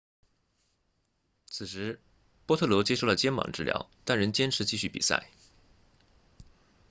[1.45, 2.01] 此时
[2.47, 5.29] 波特罗接受了肩膀治疗但仍坚持继续比赛